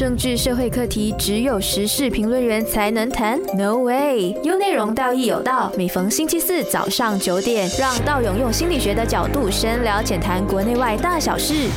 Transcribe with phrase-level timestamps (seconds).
[0.00, 4.30] 政治社会课题只有时事评论员才能谈？No way！
[4.42, 5.70] 有内容，道义有道。
[5.76, 11.68] 每逢星期四早上九点，让道勇用心理学的角度深聊浅谈国内外大小事。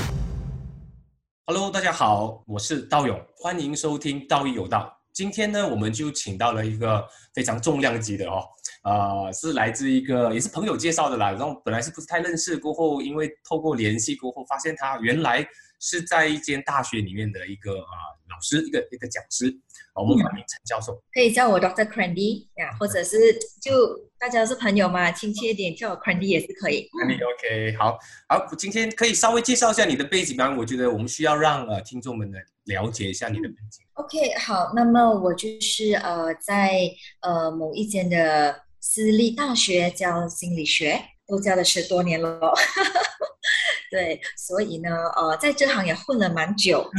[1.47, 4.79] Hello，大家好，我是道勇，欢迎收听《道义有道》。
[5.11, 8.45] 今天呢，我们就请到了一个非常重量级的哦，
[8.85, 11.31] 呃，是来自一个也是朋友介绍的啦。
[11.31, 15.45] 然后本来是不是太认识，过后因为透过联系过后，发现他原来
[15.83, 19.49] 是在一间大学里面的一个啊、老师，一个一个讲师。
[19.93, 20.93] 啊我们欢迎陈教授。
[21.13, 21.85] 可以叫我 Dr.
[21.85, 23.17] Crandy 呀，或者是
[23.61, 23.71] 就
[24.17, 26.89] 大家是朋友嘛，亲切一点叫我 Crandy 也是可以。
[26.89, 27.99] Candy OK，好
[28.29, 30.55] 好，今天可以稍微介绍一下你的背景吗？
[30.57, 33.85] 我觉得我们需要让呃听众们呢了解一下你的背景。
[33.95, 36.89] OK，好，那么我就是呃在
[37.21, 42.39] 呃某一间的私立大学教心理学，都教了十多年了。
[43.91, 46.89] 对，所以呢，呃，在这行也混了蛮久。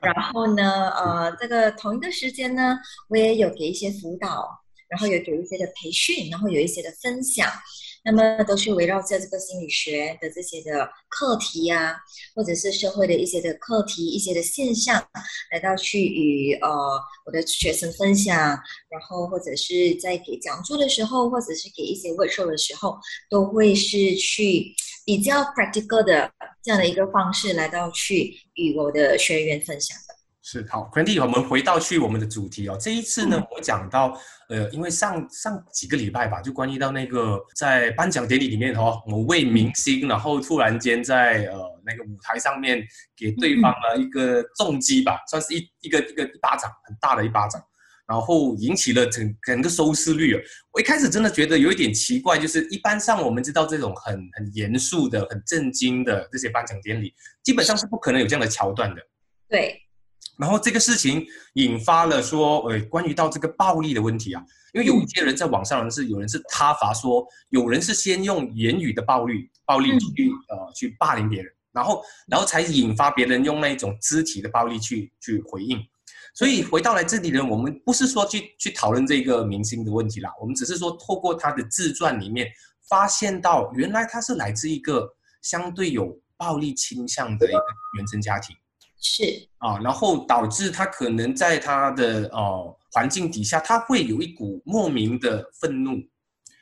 [0.00, 2.76] 然后呢，呃，这个同一个时间呢，
[3.08, 4.48] 我也有给一些辅导，
[4.88, 7.48] 然后有给一些的培训，然后有一些的分享。
[8.02, 11.96] 那么都是围绕着这个心理学的这些的课题呀、
[12.34, 15.02] 或者是社会的一些的课题、一些的现象，
[15.52, 16.68] 来到去与呃
[17.26, 18.36] 我的学生分享，
[18.88, 30.19] 然后或者是在给讲座的时候，或者是给一些 workshop 的时候，都会是去比较 practical 的这样的一个方式来到去与我的学员分享的。
[30.50, 32.76] 是好 q u e n d y 我们回到去我们的主题哦。
[32.80, 42.84] 这一次呢，我讲到呃，因为上上几个礼拜吧，就关于到那个在颁奖典礼里面哦，某位明星，然后突然间在呃那个舞台上面
[43.16, 47.62] 给对方了一个重击吧，算是一一个一个一巴掌，很大的一巴掌。
[48.08, 50.42] 然后引起了整整个收视率啊！
[50.72, 59.00] 我一开始真的觉得有一点奇怪，就是一般上我们知道这种很很严肃的、很震惊的这些颁奖典礼，基本上是不可能有这样的桥段的。
[59.48, 59.80] 对，
[60.40, 61.24] 然后这个事情
[61.54, 64.42] 引发了说，呃，关于到这个暴力的问题啊，
[64.72, 75.78] 因为有一些人在网上是有人是他罚说，有人是先用言语的暴力暴力去、呃去霸凌别人，然后然后才引发别人用那一种肢体的暴力去去回应。
[76.32, 82.48] 所以回到来这里呢，我们不是说去去讨论这个明星的问题啦，我们只是说透过他的自传里面
[82.88, 85.06] 发现到，原来他是来自一个
[85.42, 87.62] 相对有暴力倾向的一个
[87.98, 88.56] 原生家庭。
[89.00, 95.98] 是，啊，然后导致他可能在他的呃环境底下，他会有一股莫名的愤怒，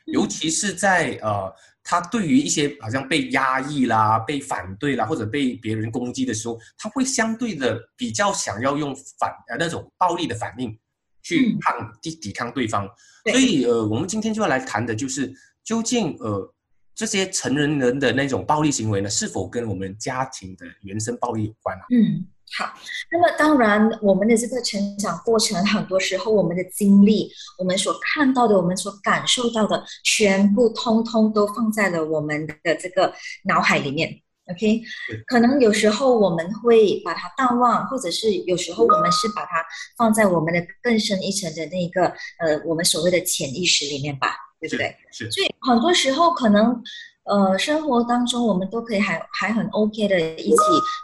[0.06, 10.78] 尤其是在呃他对于一些好像被压抑啦、被反对啦，或者被别人攻击的时候，他会相对的比较想要用反呃那种暴力的反应
[11.22, 11.58] 去嗯。
[11.60, 12.88] 抗抵抵抗对方。
[13.24, 13.32] 对。
[13.32, 15.32] 所以呃，我们今天就要来谈的就是
[15.64, 16.54] 究竟呃
[16.98, 21.82] 这些成人人的那种暴力行为呢，是否跟我们家庭的原生暴力有关啊？
[21.94, 22.26] 嗯，
[22.58, 22.74] 好。
[23.12, 34.20] 那么当然，我们的这个成长过程，很多时候我们的经历，我们所看到的，我们所感受到的，全部通通都放在了我们的这个脑海里面。
[34.50, 34.82] OK，
[35.28, 39.64] 可能有时候我们会把它淡忘，或者是有时候我们是把它
[39.96, 44.96] 放在我们的更深一层的那个呃，我们所谓的潜意识里面吧，对不对？
[45.12, 46.82] 是所以很多时候可能，
[47.24, 50.56] 呃，生活当中我们都可以还还很 OK 的一起，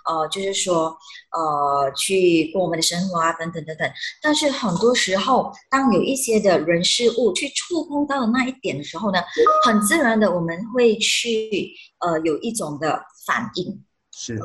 [0.08, 0.96] 呃，就是说，
[1.30, 3.90] 呃，去过我们的生活啊，等等等等。
[4.22, 9.20] 但是很多时候，当有一些的人事物去触碰到那一点的时候呢，
[9.66, 11.70] 很自然的我们会去，
[12.00, 13.84] 呃，有一种的反应。
[14.16, 14.38] 是。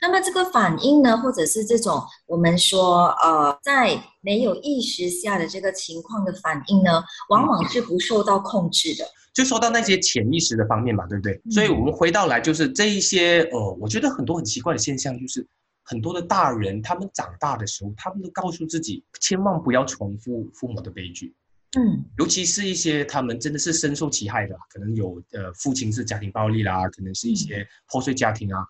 [0.00, 9.04] 那么这个反应呢，或者是这种我们说呃，在没有意识下的这个情况的反应呢，往往是不受到控制的。
[9.34, 11.34] 就说到那些潜意识的方面嘛，对不对？
[11.44, 15.46] 嗯所以我们回到来就是这一些呃，我觉得很多很奇怪的现象，就是
[15.84, 21.34] 很多的大人他们长大的时候，他们都告诉自己千万不要重复父母的悲剧，
[21.78, 28.62] 嗯尤其是一些他们真的是深受其害的，可能有呃父亲是家庭暴力啦，可能是一些破碎家庭啊，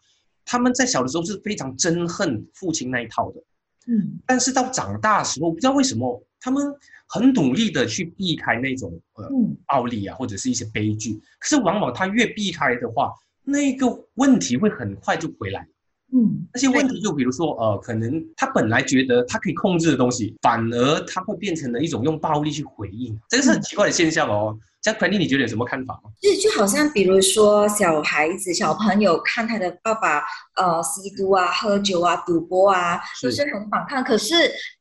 [0.44, 3.41] 他们在小的时候是非常憎恨父亲那一套的。
[3.88, 6.72] 嗯但是到长大的时候，不知道为什么他们
[7.09, 11.15] 很努力的去避开那种呃嗯暴力啊，或者是一些悲剧。
[11.41, 13.12] 可是往往他越避开的话，
[13.42, 15.66] 那个问题会很快就回来。
[16.15, 24.56] 嗯那些问题就比如说呃，可能他本来觉得他可以控制的东西，反而他会变成了一种用暴力去回应，这个是很奇怪的现象哦。
[24.60, 26.11] 这样 q u e n 你觉得有什么看法吗？
[26.21, 30.23] 就就好像比如说小孩子、小朋友看他的爸爸
[30.57, 34.03] 呃吸毒啊、喝酒啊、赌博啊，是都是很反抗。
[34.03, 34.34] 可是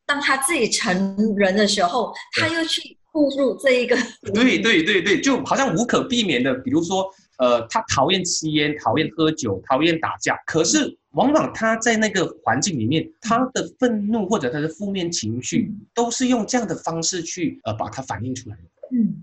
[0.06, 3.96] 当他自己成人的时候，他又去步入这一个
[4.34, 7.06] 对对对对，就好像无可避免的，比如说
[7.38, 18.62] 呃，他讨厌吸烟，讨厌喝酒，讨厌打架，可是往往他在那个环境里面，他的愤怒或者他的负面情绪，都是用这样的方式去呃把它反映出来的。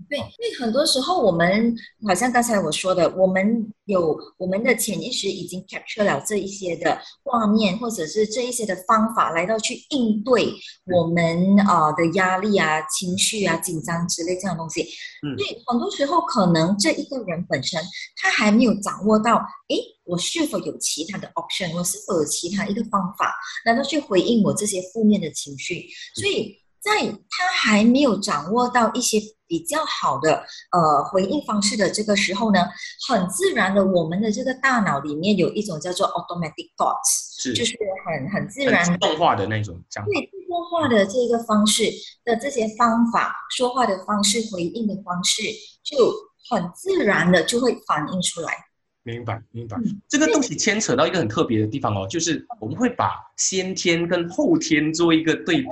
[0.09, 1.75] 嗯，对，因为很多时候我们
[2.07, 10.51] 好像刚才我说的，我们有我们的潜意识已经 capture 了这一些的画面，或者是这一些的方法，来到去应对
[10.93, 14.81] 我们啊的压力啊、情绪啊、紧张之类这样东西。
[15.25, 17.79] 嗯，所以很多时候可能这一个人本身
[18.21, 19.35] 他还没有掌握到，
[19.69, 23.35] 诶，我是否有其他的 option，我是否有其他一个方法，
[23.65, 26.57] 来到去回应我这些负面的情绪，所以。
[26.81, 29.19] 在他还没有掌握到一些
[29.49, 32.59] 比较好的呃回应方式的这个时候呢，
[33.07, 37.75] 很自然的，我们的这个大脑里面有一种叫做 automatic thoughts，是就是
[38.05, 40.11] 很很自然自动化的那种讲法。
[40.13, 41.83] 对，自动化的这个方式
[42.23, 45.41] 的这些方法，说话的方式，回应的方式，
[45.83, 46.13] 就
[46.51, 48.53] 很自然的就会反映出来。
[49.01, 49.75] 明白，明白。
[50.07, 55.67] 这个东西牵扯到一个很特别的地方哦，就是我们会把先天跟后天做一个对比。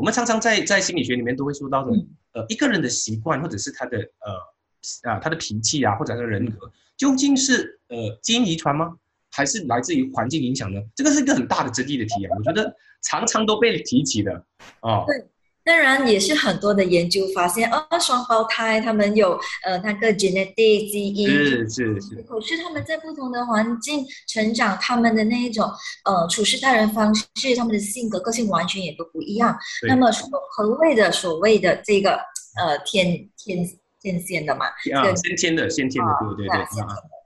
[0.00, 1.92] 我们常常在在心理学里面都会说到的，
[2.32, 8.96] 呃，一个人的习惯或者是他的呃啊他的脾气啊或者他的人格，究竟是呃基因遗传吗，
[9.30, 10.80] 还是来自于环境影响呢？
[10.96, 14.32] 这个是一个很大的争议的题啊，我觉得常常都被提起的
[14.80, 15.04] 啊。
[15.06, 15.22] 对。
[15.62, 22.16] 当然也是很多的研究发现，哦，双胞胎他们有呃那个 genetic 基因，是是是。
[22.22, 25.70] 可是他们在不同的环境成长，他们的那一种
[26.06, 29.54] 呃处事待人方式，他们的性格个性完全也都不一样。
[29.86, 30.10] 那么
[30.50, 32.12] 何谓的所谓的这个
[32.58, 33.68] 呃天天
[34.00, 34.66] 天仙的嘛？
[34.94, 36.64] 啊，先天的先天的，对对对。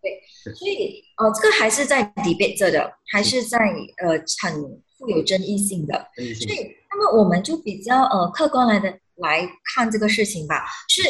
[0.03, 3.59] 对，所以呃这个还是在 debate 着的，还是在
[4.03, 4.11] 呃
[4.43, 4.61] 很
[4.99, 6.75] 富有争议性的，所以。
[6.95, 9.45] 那么我们就比较呃客观来的来
[9.75, 11.03] 看这个事情吧，是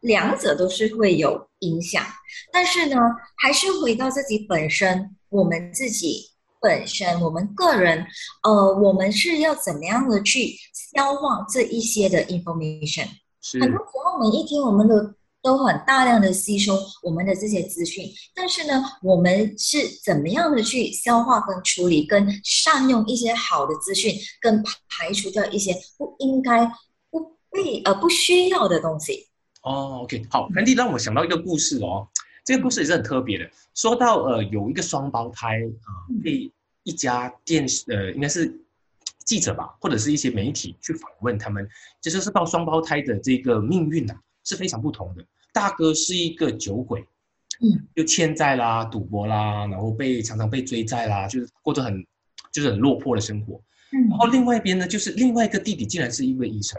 [0.00, 2.04] 两者都是会有影响，
[2.52, 2.96] 但是呢，
[3.36, 6.30] 还是回到自己本身，我们自己
[6.60, 8.06] 本身，我们个人，
[8.44, 10.54] 呃，我们是要怎么样的去
[10.94, 13.08] 消化这一些的 information？
[13.60, 15.15] 很多时候每一天我们的。
[15.46, 18.04] 都很大量的吸收我们的这些资讯，
[18.34, 26.66] 但是呢，我们是怎么样的去消化跟处理，跟善用一些好的资讯，跟排除掉一些不应该、
[27.10, 29.28] 不必呃不需要的东西。
[29.62, 32.08] 哦，OK，好，安迪让我想到一个故事哦，
[32.44, 33.48] 这个故事也是很特别的。
[33.76, 36.50] 说到呃，有一个双胞胎啊，被
[36.82, 38.52] 一家电视呃，应该是
[39.24, 41.68] 记者吧，或者是一些媒体去访问他们，
[42.00, 45.24] 其实是到双胞胎的这个命运啊，是非常不同的。
[45.56, 47.00] 大哥是一个酒鬼，
[47.62, 52.06] 嗯，就欠债啦、赌博啦，然后被常常被追债啦，就是过着很
[52.52, 53.58] 就是很落魄的生活。
[53.92, 56.78] 嗯，然后另外一边呢，就是另外一个弟弟竟然是一位医生，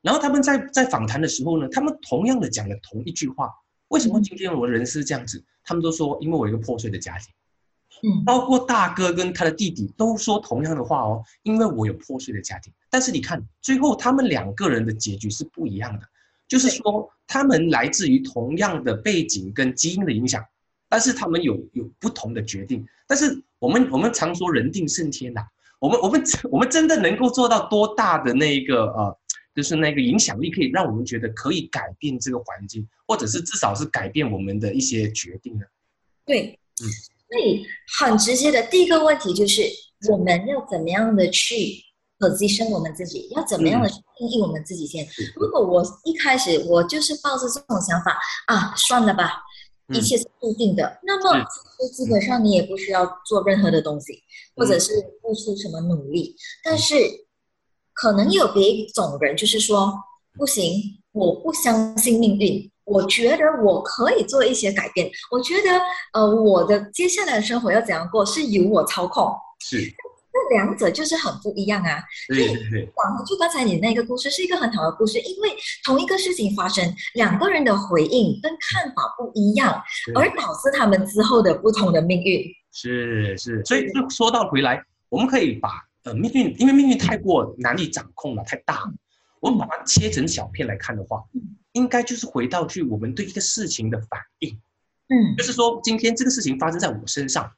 [0.00, 3.50] 然后他们在在访谈的时候呢，他们同样的讲了同一句话：
[3.88, 5.44] 为什么今天我的人是这样子？
[5.62, 7.28] 他们都说因为我一个破碎的家庭。
[8.02, 12.72] 嗯，包括大哥跟他的弟弟都说同样的话哦，因为我有破碎的家庭。
[12.88, 16.08] 但是你看，最后他们两个人的结局是不一样的。
[16.50, 20.44] 就是说，他们来自于同样的背景跟基因的影响，
[20.88, 22.84] 但是他们有有不同的决定。
[23.06, 25.40] 但是我们我们常说人定胜天呐，
[25.78, 26.20] 我们我们
[26.50, 29.18] 我们真的能够做到多大的那一个呃，
[29.54, 35.64] 就是那个影响力，可以让我们觉得可以改变这个环境，或者是至少是改变我们的一些决定呢？
[36.26, 36.84] 对，嗯，
[37.28, 37.64] 所以
[37.96, 39.62] 很直接的第一个问题就是，
[40.10, 41.54] 我们要怎么样的去
[42.20, 45.04] ？position 我们自己要怎么样的去定义我们自己先？
[45.34, 48.16] 如果我一开始我就是抱着这种想法
[48.46, 49.42] 啊，算了吧，
[49.94, 51.44] 一切是注定的，那么
[51.92, 54.22] 基本上你也不需要做任何的东西，
[54.54, 54.92] 或者是
[55.22, 56.36] 付出什么努力。
[56.62, 56.94] 但是
[57.94, 59.92] 可能有别一种人，就是说
[60.36, 60.80] 不行，
[61.12, 65.70] 我不相信命运，我觉得我可以做一些改变，我觉得
[66.12, 69.34] 呃，我的接下来的生活要怎样过是由我操控。
[69.60, 69.92] 是。
[70.32, 72.00] 那两者就是很不一样啊！
[72.28, 75.50] 对对对，讲回就刚才你那个故事是一个很好的故事，因为
[75.84, 79.82] 同一个事情发生，两个人的回应跟看法不一样，
[80.14, 82.44] 而导致他们之后的不同的命运。
[82.72, 85.68] 是是，所以就说到回来，我们可以把
[86.04, 88.84] 呃命运，因为命运太过难以掌控了，太大，
[89.40, 91.24] 我们把它切成小片来看的话，
[91.72, 94.56] 应该就是回到去我们对一个事情的反应。
[95.08, 97.50] 嗯，就是说今天这个事情发生在我身上。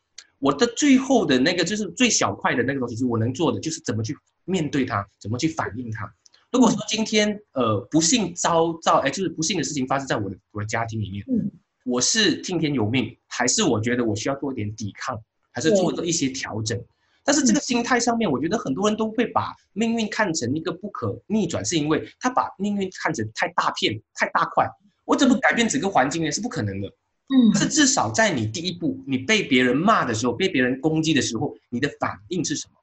[0.43, 4.13] 我的最后的那个就是最小块的那个东西，就是我能做的，就是怎么去
[4.45, 6.13] 面对它，怎么去反应它。
[6.51, 11.49] 如果说今天呃不幸遭遭哎，就是不幸的事情发生在我的我的家庭里面，嗯，
[11.85, 15.17] 我是听天由命，还是我觉得我需要做一点抵抗，
[15.53, 16.77] 还是做一些调整？
[17.25, 24.69] 但是这个心态上面，我觉得很多人都会把命运看成一个不可逆转，是因为他把命运看成太大片、太大块。
[25.05, 26.33] 我怎么改变整个环境呢？
[26.33, 26.93] 是不可能的。
[27.33, 32.75] 嗯但是至少在你第一步，你被别人骂的时候，被别人攻击的时候，你的反应是什么？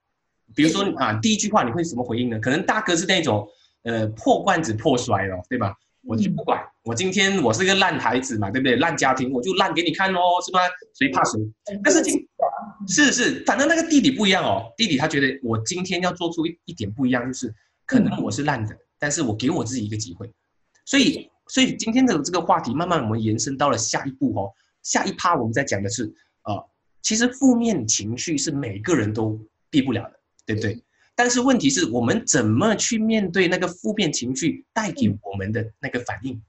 [0.55, 2.39] 比如说啊，第一句话你会怎么回应呢？
[2.39, 3.47] 可能大哥是那种
[3.83, 5.75] 呃破罐子破摔了，对吧？
[6.03, 8.77] 我就不管，我今天我是个烂孩子嘛，对不对？
[8.77, 10.61] 烂家庭，我就烂给你看喽，是吧？
[10.97, 11.37] 谁怕谁？
[11.83, 12.25] 但是今
[12.87, 17.53] 是是，反正那个弟弟不一样哦，弟弟他觉得我今天要做出一一点不一样，就是
[17.85, 20.31] 可能我是烂的，但是我给我自己一个机会，
[20.85, 24.53] 所以所以今天的这个话题慢慢我们延伸到了下一步哦，
[24.83, 26.05] 下一趴我们在讲的是
[26.43, 26.69] 呃，
[27.01, 29.37] 其实负面情绪是每个人都
[29.69, 30.81] 避不了的，对不对？
[31.15, 36.41] 但是问题是我们怎么去面对那个负面情绪带给我们的那个反应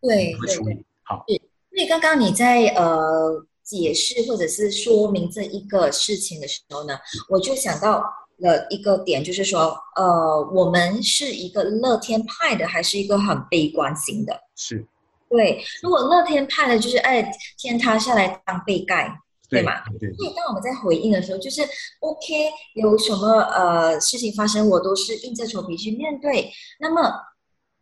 [0.00, 0.82] 对处理？
[1.02, 6.96] 好，所以刚刚你在呃解释或者是说明这一个事情的时候呢，
[7.28, 8.02] 我就想到
[8.38, 14.40] 了一个点，就是说，呃，我们是一个乐天派的，还是一个很悲观型的？
[14.56, 14.86] 是
[15.28, 19.20] 对，如果乐天派的，就是哎，天塌下来当被盖。
[19.50, 19.72] 对嘛？
[20.00, 21.62] 对所以当我们在回应的时候，就是
[22.00, 26.50] OK，有什么呃事情发生，我都是硬着头皮去面对。
[26.80, 27.12] 那么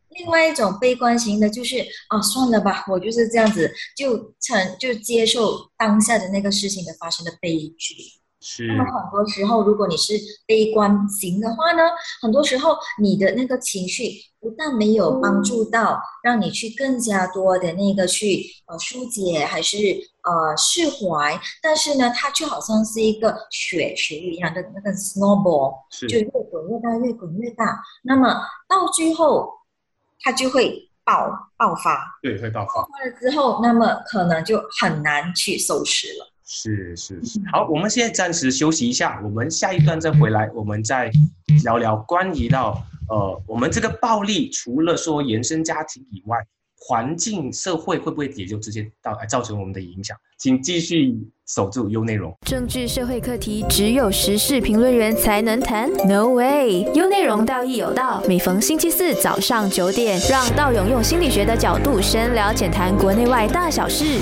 [0.08, 1.76] 另外一种悲观型的，就是
[2.08, 7.94] 啊，算了吧，我就是这样子，就承就接受当下的那个事情的发生的悲剧。
[8.42, 10.14] 是那么很多时候，如果你是
[10.46, 11.82] 悲观型的话呢，
[12.20, 19.76] 很多时候你的那个情绪不但没有帮助到让你去更加多的那个去呃疏解，还是
[20.24, 27.80] 呃释怀，但是呢，它就好像是一个雪球一样的那个 snowball，是就越滚越大，越滚越大。
[28.02, 29.48] 那么到最后，
[30.20, 32.82] 它就会爆爆发，对会爆发。
[32.82, 36.31] 爆发了之后，那么可能就很难去收拾了。
[36.54, 41.10] 是是是，好，我们现在暂时休息一下，我们下一段再回来，我们再
[41.64, 46.36] 聊聊关于到呃，我们这个暴力除了说原生家庭以外，
[46.78, 50.14] 环境社会会不会也就直接到呃造成我们的影响？
[50.38, 51.16] 请继续
[51.46, 52.36] 守住优内容。
[52.46, 56.82] 政治社会课题只有时事评论员才能谈？No way！
[56.92, 64.20] 优内容道义有道，每逢星期四早上九点，让道勇用心理学的角度深聊浅谈国内外大小事。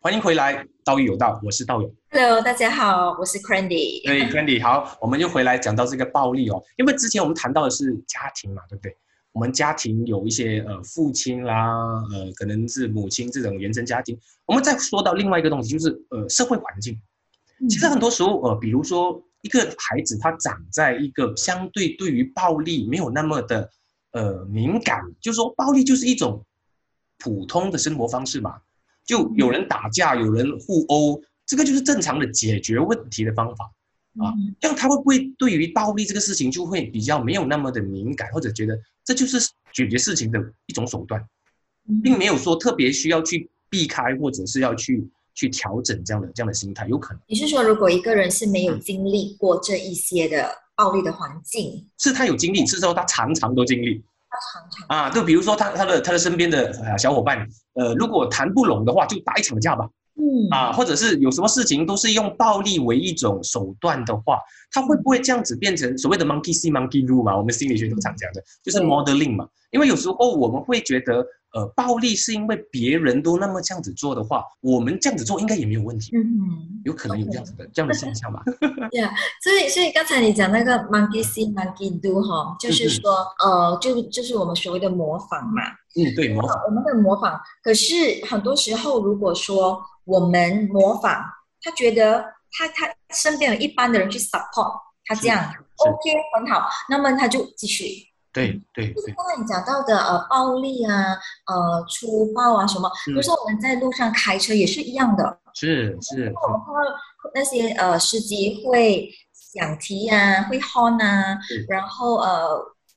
[0.00, 1.94] 欢迎回来，道义有道，我是道友。
[2.10, 4.04] Hello，大家好，我是 Crandy。
[4.04, 8.96] 对 c a n d y 好，我们又回来讲到这个暴力哦，因为之前我们谈到的是家庭嘛，对不对？
[9.30, 11.54] 我们家庭有一些呃父亲啦，
[12.12, 14.18] 呃可能是母亲这种原生家庭。
[14.46, 17.00] 我们再说到另外一个东西，就是呃社会环境。
[17.68, 23.70] 其实很多时候呃，比如说一个孩子他长在一个相对对于暴力没有那么的
[24.10, 26.44] 呃敏感，就是说暴力就是一种
[27.16, 28.56] 普通的生活方式嘛，
[29.04, 33.64] 就有人打架，有人互殴，这个就是正常的解决问题的方法。
[34.18, 34.54] 啊嗯。
[34.60, 39.38] 这样他会不会对于暴力这个事情就会比较没有那么的敏感，或者觉得这就是
[39.72, 41.20] 解决事情的一种手段，
[41.88, 42.00] 嗯。
[42.02, 47.22] 并没有说特别需要去避开或者是要去去调整这样的这样的心态，有可能。
[47.26, 48.80] 你是说，如果一个人是没有嗯。
[48.80, 54.02] 经历过这一些的暴力的环境，是他有经历，是说他常常都经历他
[54.52, 64.38] 常常啊，就比如说他他的他的身边的呃小伙伴，呃，如果谈不拢的话，就打一场架吧，嗯啊，或者是有什么事情都是用暴力为一种手段的话，
[64.70, 67.36] 他会不会这样子变成所谓的 monkey see monkey do 嘛？
[67.36, 69.46] 我们心理学都常讲的，就是 modeling 嘛。
[69.70, 78.42] 因为有时候我们会觉得，呃，暴力是因为别人都那么这样子做的话，我们这样子做应该也没有问题，嗯有可能有这样子的这样的现象吧？
[78.92, 85.62] 呀，所以所以刚才你讲那个 monkey see monkey do 哈，就是嗯说呃，就就是我们所谓的模仿嘛，
[85.96, 87.38] 嗯，对，模仿，我们的模仿。
[87.62, 87.94] 可是
[88.28, 91.22] 很多时候，如果说我们模仿，
[91.62, 94.72] 他觉得他他身边有一般的人去 support
[95.04, 98.09] 他这样是 OK 很好，那么他就继续。
[98.32, 111.36] 对对对，刚才你讲到的呃暴力啊，呃粗暴啊什么，嗯比如说我们在路上开车也是一样的，是是，我们看到那些呃司机会响提啊，会 horn 啊，
[111.68, 112.48] 然后呃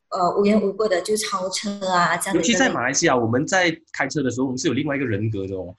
[0.10, 5.74] 呃无缘无故的就超车啊，这样尤其在马来西亚，我们在开车的时候，我们是有另外一个人格的哦，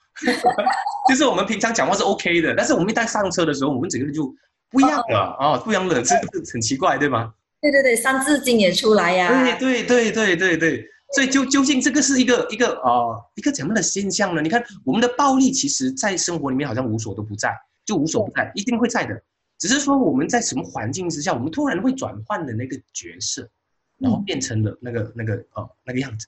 [1.07, 4.29] 就是我们平常讲话是 OK 的，但是我们一旦上车的时候，我们整个人就
[4.69, 7.33] 不一样了啊、不一样了，这个是很奇怪，对吗？
[7.71, 14.41] 对对对，三字经也出来呀、对对对对对对，所以究究竟这个是一个一个呃一个怎么样的现象呢？
[14.41, 17.51] 你看我们的暴力，其实在生活里面好像无所都不在，
[17.83, 19.19] 就无所不在，一定会在的。
[19.57, 23.49] 只是说我们在什么环境之下，我们突然会转换的那个角色，
[23.97, 26.27] 然后变成了那个那个呃那个样子。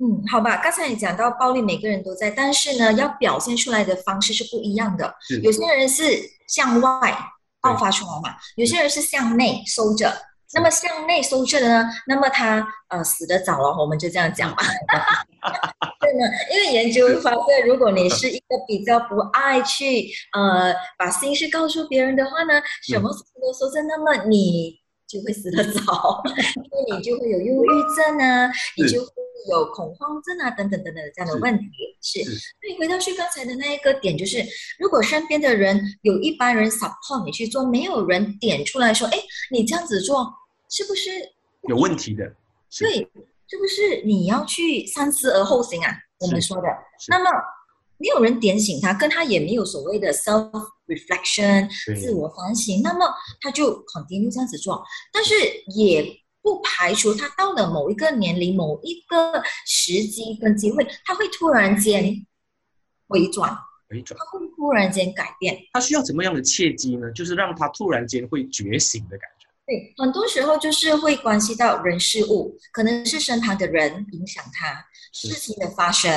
[0.00, 5.14] 嗯，好吧，刚才也讲到暴力，每个人都在，但是呢，要表现出来的方式是不一样的。
[5.42, 6.02] 有些人是
[6.48, 7.16] 向外
[7.60, 10.12] 爆发出来嘛，有些人是向内收着，
[10.54, 14.62] 那么向内收摄的呢，那么他呃死得早了，我们就这样讲吧。
[16.00, 26.22] 对呢，因为研究发现，如果你是一个比较不爱去呃把心事告诉别人的话呢，什么事情都说着，那么你就会死得早，
[26.56, 29.12] 因为你就会有忧郁症啊，你就会
[29.50, 31.66] 有恐慌症啊等等等等这样的问题。
[32.00, 34.44] 是，所以回到去刚才的那一个点，就是
[34.78, 39.18] 如果身边的人有一般人 support 你去做，没有人点出来说，哎，
[39.50, 40.30] 你这样子做
[40.74, 41.10] 是不是
[41.68, 42.34] 有问题的？
[42.78, 43.08] 对。
[43.46, 45.94] 是不是你要去三思而后行啊？
[46.20, 46.68] 我们说的，
[47.08, 47.30] 那么
[47.98, 50.50] 没有人点醒他，跟他也没有所谓的 self
[50.86, 51.68] reflection
[52.00, 53.06] 自我反省，那么
[53.42, 54.82] 他就 continue 这样子做。
[55.12, 55.34] 但是
[55.76, 56.04] 也
[56.40, 62.26] 不排除他到了某一个年龄、某一个时机跟机会，他会突然间
[63.06, 63.54] 回转，
[63.90, 65.56] 回转，他会突然间改变。
[65.74, 67.12] 他需要怎么样的契机呢？
[67.12, 69.33] 就是让他突然间会觉醒的感觉。
[69.66, 76.12] 对，很多时候就是会关系到人事物，可能是身旁的人影响他事情的发生，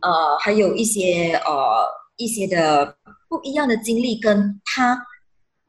[0.00, 2.96] 呃，还有一些呃一些的
[3.28, 5.06] 不一样的经历跟他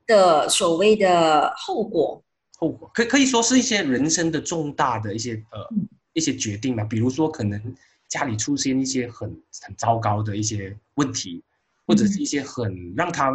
[0.07, 2.23] 的所谓的后果，
[2.57, 5.67] 后果可可以说是一些人生的重大的一些呃
[6.13, 7.61] 一些决定吧，比如说可能
[8.07, 9.29] 家里出现一些很
[9.61, 11.43] 很糟糕的一些问题，
[11.85, 13.29] 或者是一些很让他。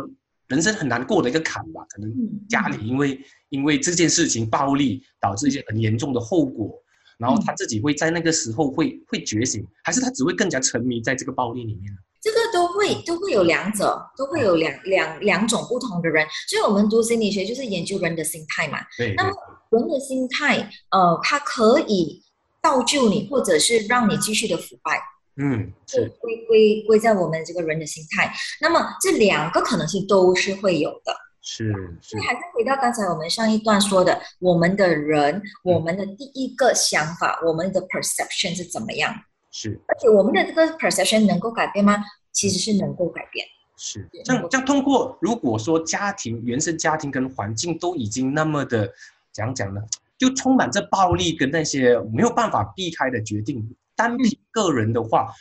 [0.48, 2.12] 人生很难过的一个坎吧，可能
[2.48, 6.74] 家里因为因为这件事情暴力导致一些很严重的后果，
[7.18, 11.98] 然后他自己会在那个时候会会觉醒，还是他只会更加沉迷在这个暴力里面呢？
[12.20, 16.26] 这个都会都会有两者，都会有两两两种不同的人。
[16.48, 18.78] 所以我们读心理学就是研究人的心态嘛。
[18.96, 19.14] 对。
[19.14, 19.30] 那么
[19.70, 22.22] 人的心态，呃，它可以
[22.62, 24.98] 造就你，或者是让你继续的腐败。
[25.36, 28.32] 嗯，是归归归在我们这个人的心态。
[28.60, 31.14] 那么这两个可能性都是会有的。
[31.40, 39.14] 是，所以还是回到刚才我们上一段说的，我们的人，我们的第一个想法，我们的 perception 是怎么样？
[39.50, 42.02] 是，而且我们的这个 perception 能够改变吗？
[42.32, 43.46] 其实是能够改变。
[43.76, 48.90] 是，这样这样通过，如果说家庭、原生家庭跟环境都已经那么的，
[49.32, 49.82] 怎样讲呢？
[50.16, 53.68] 就充满着暴力跟那些没有办法避开的决定。
[53.96, 55.32] 单凭个人的话，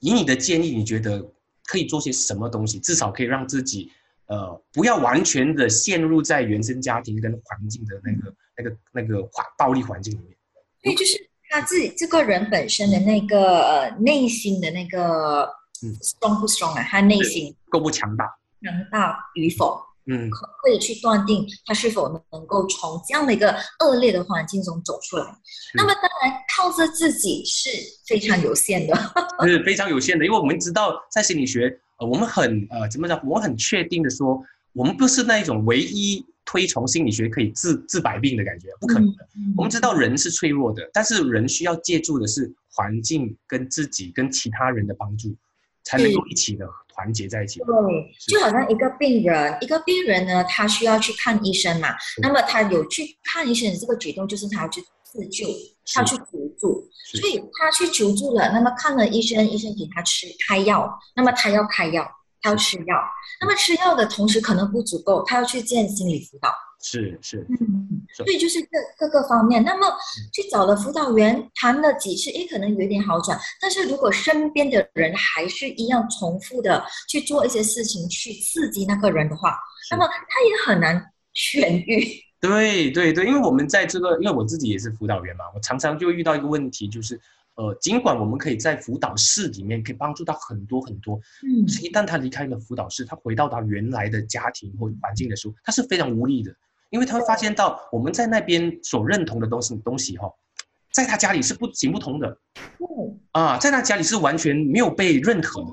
[0.00, 1.32] 以你的建议，你觉得
[1.64, 2.78] 可以做些什么东西？
[2.80, 3.90] 至少可以让自己，
[4.26, 10.36] 呃，不要完全的陷入在原生家庭跟环境的那个、那个、那个环暴力环境里面。
[10.82, 11.18] 对，就是
[11.48, 15.42] 他自己这个人本身的那个呃内心的那个，
[15.82, 16.82] 嗯，strong 不 strong 啊？
[16.82, 18.24] 他内心够不强大？
[18.62, 19.80] 强大与否？
[20.06, 25.24] 嗯，可以去断定他是否能够从这样的一个恶劣的环境中走出来。
[25.74, 27.70] 那么当然靠着自己是
[28.06, 28.94] 非常有限的，
[29.46, 39.28] 是非常有限的，因为我们知道在心理学，呃，我们很呃怎么讲，我很确定的说，我们不是那一种唯一推崇心理学可以治治百病的感觉，不可能的。
[39.56, 45.36] 我们知道人是脆弱的，但是人需要借助的是环境跟自己跟其他人的帮助，
[45.84, 46.66] 才能够一起的。
[46.92, 47.60] 团结在一起。
[47.60, 47.66] 对，
[48.28, 51.88] 就好像一个病人，一个病人呢，他需要去看医生嘛。
[52.20, 55.46] 那么他有去看医生的这个举动，就是他去自救，
[55.94, 56.24] 他去求
[56.58, 56.86] 助。
[57.14, 62.06] 所以他去求助了，那么看了医生，医生给他吃开药，那么他要开药，
[62.40, 62.96] 他要吃药。
[63.40, 66.50] 那么吃药的同时可能不足够，他要去见心理辅导。
[66.82, 69.86] 是是，嗯，所以就是各各个方面，那么
[70.32, 73.38] 去找了辅导员谈了几次，也，可能有点好转。
[73.60, 79.58] 但是如果身边的人还是一样重复的去做一些事情去刺激那个人的话，
[79.90, 80.96] 那么他也很难
[81.34, 82.08] 痊愈。
[82.40, 87.20] 对对对，因为我们在这个，因为我自己也是辅导员嘛，我常常就遇到一个问题，就是。
[87.60, 96.50] 呃，尽管我们可以在辅导室里面可以帮助到很多很多，嗯，一旦他离开了辅导室，他回到他原来的家庭或环境的时候，他是非常无力的，
[96.88, 100.32] 因为他会发现到我们在那边所认同的东西东西哈，
[100.90, 102.34] 在他家里是不行不通的，
[102.78, 105.68] 嗯，啊，在他家里是完全没有被认可的，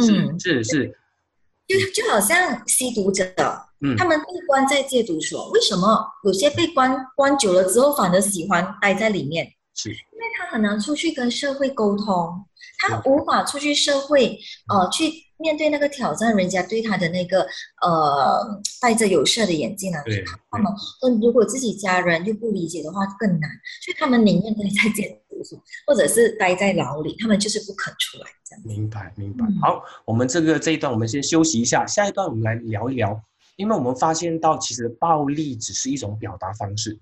[0.00, 0.86] 嗯，是是，
[1.68, 3.30] 就就好像吸毒者，
[3.82, 9.52] 嗯，他们被关在戒毒所，为什么有些被关关久了之后反而喜欢待在里面？
[9.82, 9.90] 是。
[9.90, 12.44] 因为他很难出去跟社会沟通，
[12.78, 14.38] 他无法出去社会，
[14.68, 17.40] 呃，去面对那个挑战，人家对他的那个
[17.82, 20.02] 呃戴着有色的眼镜啊，
[20.50, 20.70] 他们，
[21.02, 23.50] 嗯，如果自己家人又不理解的话更难，
[23.82, 28.62] 所以他们宁愿待在监狱所，或者是待在牢里，他们就是不肯出来这样。
[28.66, 29.46] 明白，明白。
[29.62, 33.18] 好，我们这个这一段我们先休息一下，下一段我们来聊一聊，
[33.56, 36.98] 因为我们发现到其实暴力只是一种表达方式。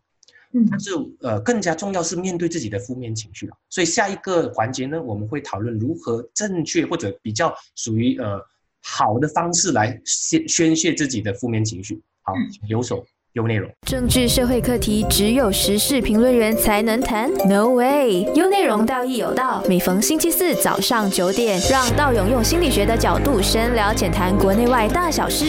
[0.71, 3.53] 但是呃，更加重要是面对自己的负面情绪了。
[3.69, 8.41] 所以下一个环节呢，我们会讨论如何正确或者比较属于呃
[8.83, 12.01] 好的方式来宣宣泄自己的负面情绪。
[12.23, 12.33] 好，
[12.69, 13.05] 有手。
[13.35, 13.71] 有内容。
[13.87, 18.23] 政治社会课题只有时事评论员才能谈？No way！
[18.35, 19.63] 有内容，道义有道。
[19.69, 25.45] 每逢星期四早上九点，让道勇用心理学的角度深聊浅谈国内外大小事。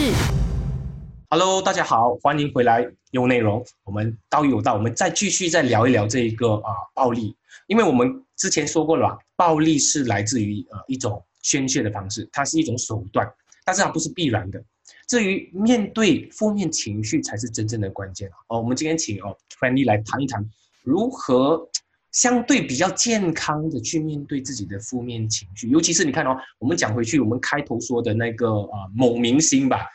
[1.32, 3.64] Hello，大家好，欢迎回来有内容。
[3.84, 7.36] 我们道有道，我们再继续再聊一聊这一个啊暴力，
[7.68, 13.32] 因为我们之前说过了，暴力是来自于呃一种宣泄的方式，它是一种手段，
[13.64, 14.60] 但是它不是必然的。
[15.06, 18.58] 至于面对负面情绪才是真正的关键哦。
[18.58, 20.44] 我们今天请哦 Trendy 来谈一谈
[20.82, 21.64] 如何
[22.10, 29.86] 相对比较健康的去面对自己的负面情绪，尤其是你看哦，我们讲回去我们开头说的那个啊、呃、某明星吧，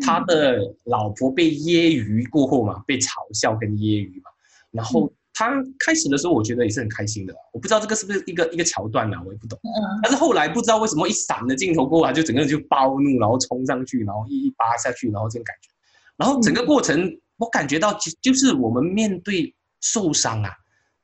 [0.00, 4.30] 他的老婆被揶揄过后嘛，被嘲笑跟揶揄嘛，
[4.70, 9.58] 然后他开始的时候我觉得也是很开心的，我不知道这个是不是一个一个桥段呢、啊，我也不懂。
[9.62, 9.70] 嗯，
[10.02, 15.68] 但是后来不知道为什么一闪的镜头过来，就整个人就暴怒，然后冲上去，然后一一扒下去，然后这种感觉，
[16.16, 20.50] 然后整个过程我感觉到就就是我们面对受伤啊，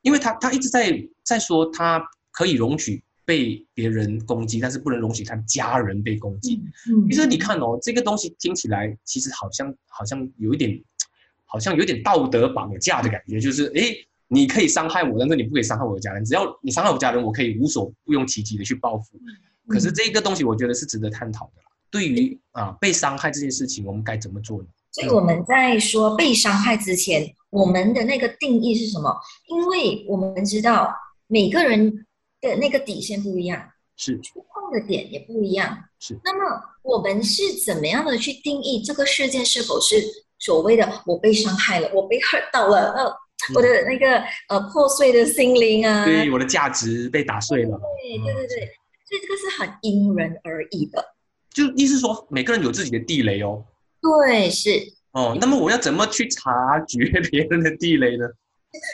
[0.01, 2.01] 因为他他一直在在说他
[2.31, 6.61] 可以容许被别人攻击，但是不能容许他家人被攻击。
[6.89, 10.77] 嗯其实你看哦，这个东西听起来其实好像好像有一点，
[11.45, 13.95] 好像有点道德绑架的感觉，就是诶，
[14.27, 16.25] 你可以伤害我，但是你不可以伤害我的家人。
[16.25, 19.17] 只要你伤害我家人，我可以无所不用其极的去报复。
[19.69, 21.67] 可是这个东西，我觉得是值得探讨的啦。
[21.89, 24.67] 对于啊被伤害这件事情，我们该怎么做呢？
[24.91, 29.15] 所以我们在说被伤害之前，我们的那个定义是什么？
[29.47, 30.93] 因为我们知道
[31.27, 32.05] 每个人
[32.41, 35.77] 的那个底线不一样，是触碰的点也不一样。
[35.99, 39.95] 是那么我们是怎么样的去定义这个事件是否是
[40.39, 43.15] 所谓的我被伤害了，我被 hurt 到了，呃，
[43.53, 47.79] 我的那个呃破碎的心灵啊，对我的价值被打碎了。
[48.01, 48.65] 对对对对，
[49.07, 51.13] 所以这个是很因人而异的。
[51.53, 53.63] 就意思说，每个人有自己的地雷哦。
[54.01, 54.69] 对，是。
[55.11, 56.99] 哦，那么我要怎么去察觉
[57.29, 58.25] 别人的地雷呢？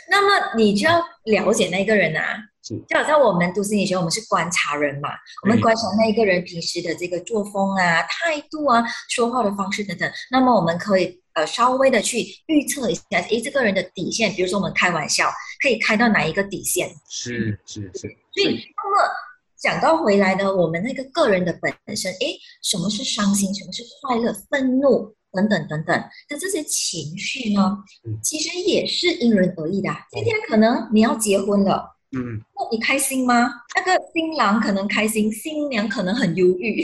[0.09, 2.56] 那么你就要了解那个人啊，是
[2.87, 5.09] 就好像我们读心理学，我们是观察人嘛，
[5.43, 15.29] 我们观察那一个人平时的这个作风啊、态度啊、说话的方式等等，那么我们可以呃稍微的去预测一下，诶，这个人的底线，比如说我们开玩笑
[15.61, 18.01] 可以开到哪一个底线，是是是，
[18.33, 19.11] 所以那么
[19.57, 29.99] 讲到回来呢，我们那个个人的本身，诶，什么是伤心，什么是快乐、愤怒等等等等的这些情绪呢嗯，其实也是因人而异的啊。
[30.11, 31.96] 今天可能你要结婚了。
[32.15, 33.49] 嗯，那你开心吗？
[33.75, 36.83] 那个新郎可能开心，新娘可能很忧郁。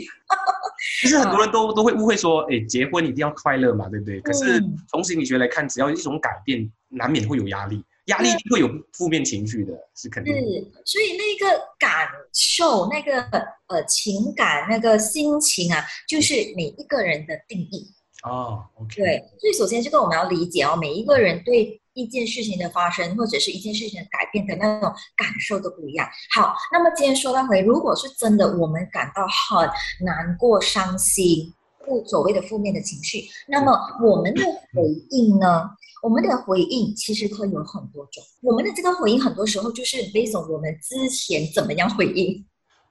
[1.01, 4.19] 其 实很多人都都会误会说，哎，结婚一定要快乐嘛，对不对？
[4.21, 10.41] 可是嗯从心理学来看，只要一种改变，难免会有压力，压力会有负面情绪的，是肯定的。
[10.41, 10.45] 是，
[10.85, 13.21] 所以那个感受、那个
[13.67, 17.87] 呃情感、那个心情啊，就是每一个人的定义。
[18.23, 26.07] 哦，OK，对，所以首先这个我们要理解哦，每一个人对一件事情的发生或者是一件事情的改变的那种感受都不一样。
[26.35, 29.69] 好，那么今天说到回，如果是真的我们感到很
[30.05, 31.53] 难过、伤心，
[31.85, 35.69] 不所谓的负面的情绪，那么我们的回应呢？
[36.01, 38.21] 我们的回应其实可以有很多种。
[38.41, 42.45] 我们的这个回应很多时候就是 based on 我们之前怎么样回应。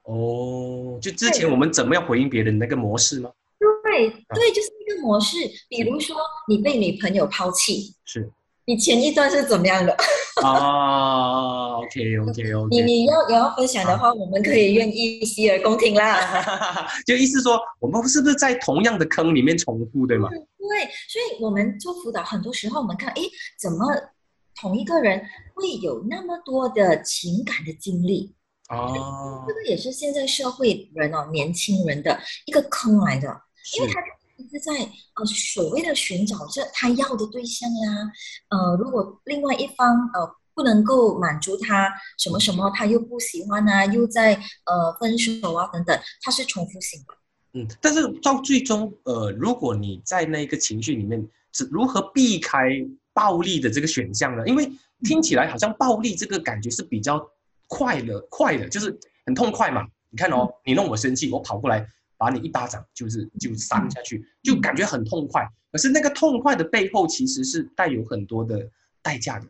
[0.04, 3.30] 哦，就之前我们怎么样回应别人那个模式吗？
[3.58, 5.36] 对对，就是一个模式。
[5.68, 6.16] 比如说
[6.48, 8.32] 你被女朋友抛弃，是
[8.64, 9.92] 你前一段是怎么样的？
[10.42, 16.86] 哦，OK OK 你你要你要分享的话，我们可以愿意洗耳恭听啦。
[17.06, 20.28] 就意思说我们是不是在同样的坑里面重复，对吗？
[20.30, 20.38] 对，
[21.08, 23.22] 所以我们做辅导，很多时候我们看，诶，
[23.60, 23.86] 怎么
[24.60, 25.20] 同一个人
[25.54, 28.34] 会有那么多的情感的经历？
[28.70, 33.28] 哦这，个也是现在社会人哦，年轻人的一个坑来的，
[33.76, 34.00] 因为是他
[34.42, 38.12] 一直在呃所谓的寻找着他要的对象呀、
[38.48, 44.34] 呃，如果另外一方呃不能够满足他什么什么，他又不喜欢啊，又在
[44.66, 47.14] 呃分手啊等等，他是重复性的。
[47.54, 52.68] 嗯，但是到最终，呃，如果你在那个情绪里面，是如何避开
[53.12, 54.46] 暴力的这个选项呢？
[54.46, 54.70] 因为
[55.04, 57.26] 听起来好像暴力这个感觉是比较
[57.66, 59.86] 快的，快的，就是很痛快嘛。
[60.10, 61.86] 你看哦，你弄我生气，我跑过来
[62.22, 65.44] 把你一巴掌，就是就扇下去，就感觉很痛快。
[65.72, 68.64] 可是那个痛快的背后，其实是带有很多的
[69.02, 69.46] 代价的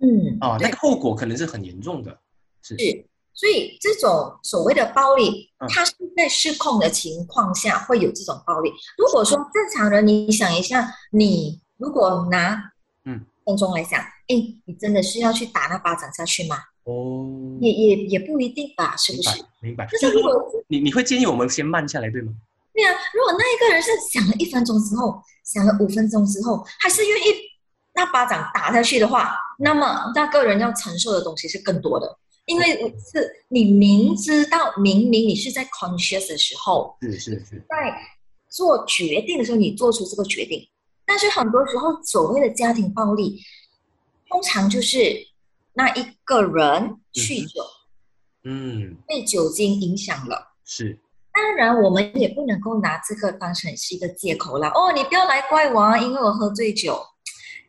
[0.00, 2.10] 嗯啊，那个后果可能是很严重的。
[2.62, 8.72] 是是，所以这种所谓的暴力嗯，它是在失控的情况下会有这种暴力。
[8.98, 12.60] 如果说正常人，你想一下，你如果拿
[13.04, 14.34] 嗯分钟来想，哎，
[14.64, 16.56] 你真的是要去打那巴掌下去吗？
[16.86, 17.26] 哦，
[17.60, 19.42] 也也也不一定吧，是不是？
[19.60, 19.84] 明白？
[19.86, 20.32] 就就是如果
[20.68, 22.32] 你你会建议我们先慢下来，对吗？
[22.72, 27.24] 对啊，如果那一个人是想了一分钟之后，想了五分钟之后，还是愿意
[27.92, 37.98] 那巴掌打下去的话，那么那个人要承受的东西是更多的，因为是你明知道明明你是在 conscious 的时候，是是是，在
[38.48, 40.68] 做决定的时候，你做出这个决定，
[41.04, 43.40] 但是很多时候所谓的家庭暴力，
[44.28, 45.26] 通常就是
[45.76, 47.62] 那一个人酗酒，
[48.44, 50.54] 嗯，被酒精影响了。
[50.64, 50.98] 是，
[51.32, 54.72] 当然，我们也不能够拿这个当成是一个借口啦。
[54.74, 56.98] 哦，你不要来怪我啊，因为我喝醉酒，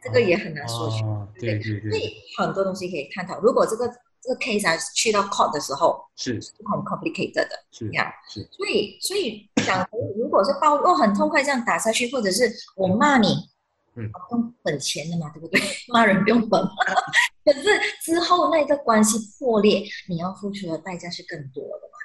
[0.01, 1.03] 这个也很难说去。
[1.03, 3.37] 哦，对对对，所以很多东西可以探讨。
[3.41, 3.85] 如果这个
[4.21, 7.59] 这个 case 啊去到 court 的时候，是是很 complicated 的。
[7.71, 9.85] 是呀是，所以，所以讲，
[10.17, 13.35] 如果是暴哦很痛快这样打下去，或者是我骂你，
[13.97, 14.10] 嗯。
[14.29, 15.60] 不用本钱的嘛，对不对？
[15.93, 16.62] 骂人不用本，
[17.43, 17.63] 可是
[18.03, 21.97] 之后那个关系破裂，你要付出的代价是更多的嘛。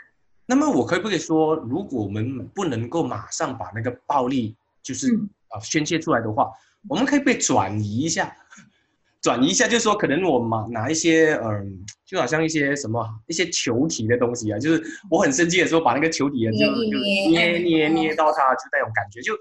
[0.47, 5.29] 那么我可不可以说，如果我们不能够马上把那个暴力就是嗯。
[5.49, 6.51] 啊宣泄出来的话，
[6.89, 8.35] 我们可以被转移一下，
[9.21, 17.95] 转移一下，就是说可能我拿拿一些嗯，就好像一些什么一些球体的东西啊，就是我很生气的时候，把那个球体啊就捏捏捏捏嗯。
[17.95, 19.35] 捏到它，就那种感觉，就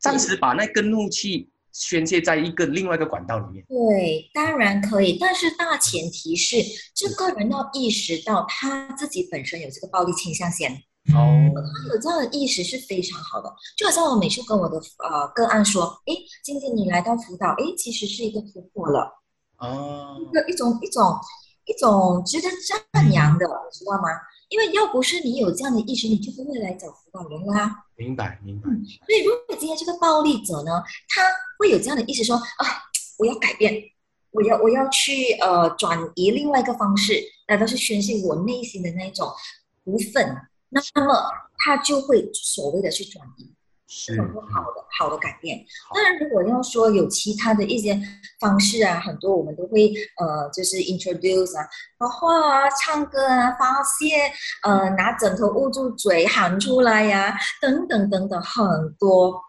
[0.00, 3.64] 暂时把那个怒气宣泄在一个另外一个管道里面。
[3.68, 6.56] 对，当然可以，但是大前提是
[6.94, 10.72] 这个人要意识到他自己本身有这个暴力倾向先。
[11.14, 19.10] 哦，他有这样的意识是非常好的，就好像我每次跟我的呃个案说，诶，今天你来到辅导，诶，其实是一个突破了，
[19.58, 21.16] 哦一，个一种一种
[21.64, 22.48] 一种值得
[22.92, 24.08] 赞扬的，你知道吗？
[24.50, 27.84] 因为要不是你有这样的意识，你就不会来找辅导人啦。
[27.96, 31.22] 明白明白，所以，如果今天这个暴力者呢，他
[31.58, 32.64] 会有这样的意识说啊，
[33.18, 33.74] 我要改变，
[34.30, 37.14] 我要我要去呃转移另外一个方式，
[37.48, 39.28] 来到去宣泄我内心的那种
[39.84, 40.34] 不忿，
[40.68, 41.14] 那那么
[41.58, 43.52] 他就会所谓的去转移，
[43.88, 45.64] 是很多好的好的改变。
[45.94, 47.98] 当然，如果要说有其他的一些
[48.38, 51.66] 方式啊，很多我们都会呃就是 introduce 啊，
[51.98, 54.30] 画画啊、唱歌啊、发泄，
[54.62, 58.64] 呃拿枕头捂住嘴喊出来呀、等等等等，很
[58.98, 59.40] 多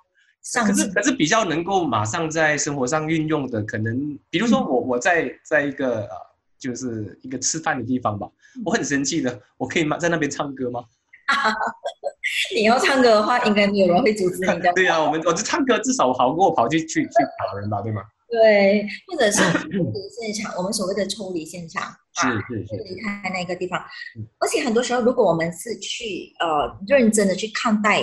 [0.52, 6.10] 上可是可是比较能够马上在生活上运用的，可能比如说我我在在一个呃
[6.58, 8.28] 就是一个吃饭的地方吧，
[8.66, 10.84] 我很生气的，我可以吗在那边唱歌吗？
[12.56, 14.72] 你要唱歌的话，应该没有人会阻止你的。
[14.74, 18.02] 对啊、我们我就唱歌至少好过跑去去去打人吧，对吗？
[18.28, 19.38] 对，或者是
[19.70, 21.84] 抽离现场，我们所谓的抽离现场，
[22.16, 23.80] 是啊是是，离开那个地方
[24.18, 24.26] 嗯。
[24.40, 28.02] 而且很多时候，如果我们是去呃认真的去看待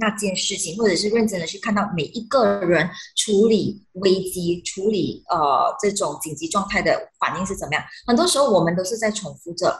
[0.00, 9.78] 那件事情，或者是认真的去看到每一个人处理危机、处理呃这种紧急状态的反应是怎么样，很多时候我们都是在重复着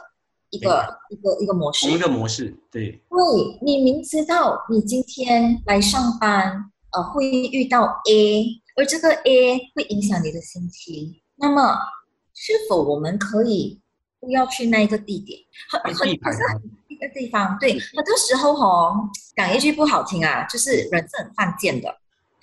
[0.49, 1.95] 一个一个一个模式同。
[1.95, 11.77] 一个模式，对，对你明知道你今天来上班，呃，会遇到 A，而这个 A 会影响你的心情，那么
[12.33, 13.79] 是否我们可以
[14.19, 15.39] 不要去那一个地点？
[15.69, 16.31] 很被很避开
[16.99, 21.95] 它，一个地方，对，很多时候哦，讲一句不好听啊，就是人是很犯贱的，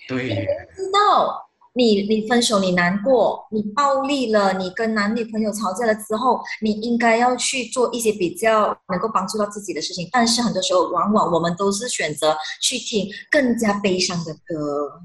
[0.09, 0.29] 对，
[0.75, 1.43] 知道。
[1.79, 10.09] 你你分手，你难过，你暴力了，你跟男女朋友吵架了之后，你应该要去做一些比较能够帮助到自己的事情。
[10.11, 15.03] 但是很多时候，往往我们都是选择去听更加悲伤的歌。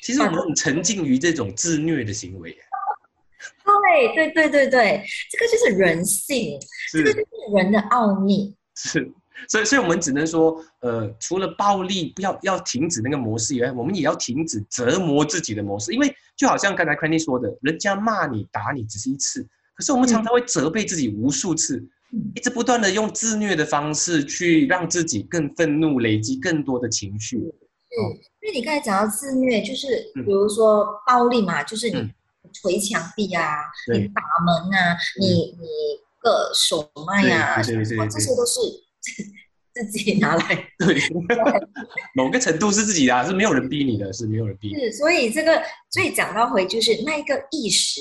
[0.00, 2.56] 其实我们很沉浸于这种自虐的行为，
[3.64, 6.56] 对对对对对，这个就是人性，
[6.92, 8.54] 这个就是人的奥秘。
[8.84, 9.12] 是，
[9.48, 21.76] 所以所以我们只能说，呃，除了暴力不要要停止那个模式以外，我们也要停止折磨自己的模式，因为就好像刚才 c r a n y 说的，人家骂你打你只是一次，可是我们常常会责备自己无数次，
[22.12, 22.32] 嗯。
[22.34, 27.36] 一直不断的用自虐的方式去让自己更愤怒，累积更多的情绪。
[27.36, 27.98] 嗯，
[28.40, 30.24] 因为你刚才讲到自虐，就是嗯。
[30.24, 32.10] 比如说暴力嘛，就是你嗯。
[32.52, 34.00] 捶墙壁啊，对。
[34.00, 35.66] 你打门啊，你你
[36.22, 38.60] 割手脉啊，对对对对哇这些都是
[39.90, 40.68] 自己拿来。
[40.78, 40.96] 对，
[42.14, 44.74] 某个程度是自己的啊，是没有人逼你的，是没有人逼你。
[44.74, 48.00] 是，所以这个，所以讲到回就是那一个意识，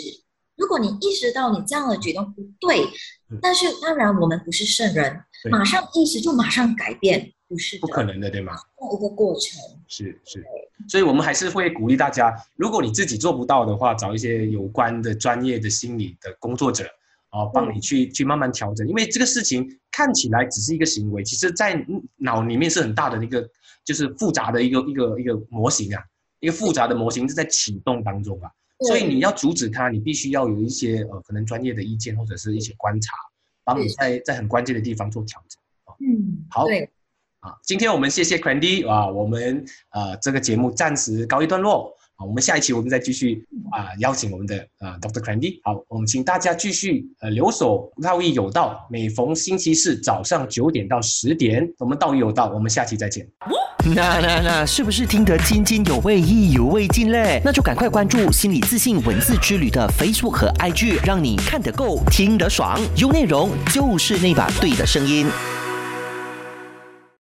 [0.57, 2.83] 如果你意识到你这样的举动不对
[3.29, 5.17] 嗯，但是当然我们不是圣人，
[5.49, 8.53] 马上意识就马上改变，不是不可能的，对吗？
[8.93, 9.57] 一个过程。
[9.87, 10.43] 是是，
[10.89, 16.85] 所以我们还是会鼓励大家，如果你自己做不到的话，找一些有关的专业的心理的工作者
[17.31, 18.87] 啊，帮你去去慢慢调整。
[18.87, 21.83] 因为这个事情看起来只是一个行为，其实在
[22.17, 23.45] 脑里面是很大的一个，
[23.83, 26.03] 就是复杂的一个一个一个模型啊，
[26.39, 28.51] 一个复杂的模型是在启动当中啊。
[28.87, 33.13] 所以你要阻止它，你必须要有一些呃可能专业的意见或者是一些观察，
[33.63, 35.61] 帮你在在很关键的地方做调整。
[35.99, 36.89] 嗯，好对，
[37.41, 45.19] 啊，今天我们谢谢 Candy 啊，我们呃这个节目暂时告一段落好，我们下一期我们再继续啊邀请我们的啊 Dr.
[45.19, 45.59] Crandy。
[45.63, 53.27] 好，我们请大家继续呃留守道义有道，每逢星期四早上九点到十点，我们道义有道，我们下期再见。
[53.83, 57.41] 那那那，是不是听得津津有味、意犹未尽嘞？
[57.43, 65.25] 那就赶快关注心理自信文字之旅的 Facebook 和 IG，让你看得够、听得爽，有内容就是那把对的声音。